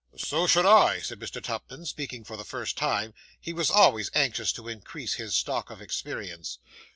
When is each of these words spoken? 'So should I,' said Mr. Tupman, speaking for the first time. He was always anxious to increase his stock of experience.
'So 0.17 0.47
should 0.47 0.65
I,' 0.65 0.99
said 1.01 1.19
Mr. 1.19 1.39
Tupman, 1.43 1.85
speaking 1.85 2.23
for 2.23 2.35
the 2.35 2.43
first 2.43 2.75
time. 2.75 3.13
He 3.39 3.53
was 3.53 3.69
always 3.69 4.09
anxious 4.15 4.51
to 4.53 4.67
increase 4.67 5.13
his 5.13 5.35
stock 5.35 5.69
of 5.69 5.79
experience. 5.79 6.57